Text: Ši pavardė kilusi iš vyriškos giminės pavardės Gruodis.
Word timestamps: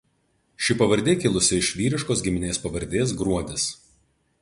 Ši 0.67 0.75
pavardė 0.79 1.15
kilusi 1.25 1.61
iš 1.65 1.71
vyriškos 1.81 2.25
giminės 2.29 2.63
pavardės 2.67 3.15
Gruodis. 3.23 3.73